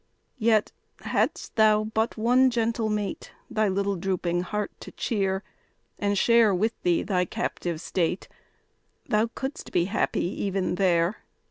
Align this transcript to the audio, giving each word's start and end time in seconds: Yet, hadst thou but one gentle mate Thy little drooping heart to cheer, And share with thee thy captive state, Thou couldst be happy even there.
Yet, 0.39 0.71
hadst 1.01 1.55
thou 1.57 1.83
but 1.83 2.17
one 2.17 2.49
gentle 2.49 2.89
mate 2.89 3.33
Thy 3.51 3.67
little 3.67 3.95
drooping 3.95 4.41
heart 4.41 4.71
to 4.79 4.91
cheer, 4.93 5.43
And 5.99 6.17
share 6.17 6.55
with 6.55 6.81
thee 6.81 7.03
thy 7.03 7.25
captive 7.25 7.79
state, 7.79 8.27
Thou 9.07 9.27
couldst 9.35 9.71
be 9.71 9.85
happy 9.85 10.25
even 10.25 10.73
there. 10.73 11.17